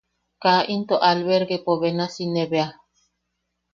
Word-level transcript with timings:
Kaa 0.43 0.61
into 0.75 0.95
albergepo 1.09 1.71
benasi 1.81 2.25
ne 2.33 2.43
bea. 2.51 2.67